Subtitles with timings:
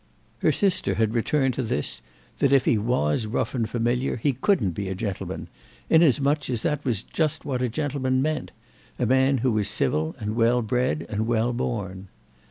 [0.39, 2.01] Her sister had returned to this
[2.39, 5.47] that if he was rough and familiar he couldn't be a gentleman,
[5.91, 10.63] inasmuch as that was just what a gentleman meant—a man who was civil and well
[10.63, 12.07] bred and well born.